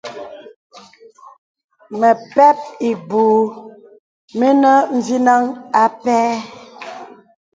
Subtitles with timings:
[1.99, 2.57] Məpɛ̂p
[2.89, 3.35] ìbūū
[4.39, 5.43] mìnə̀ mvinəŋ
[5.81, 6.19] ā pɛ̂.